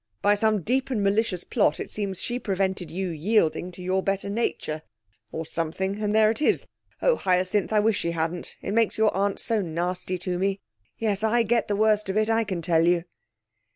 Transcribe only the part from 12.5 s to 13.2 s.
tell you.'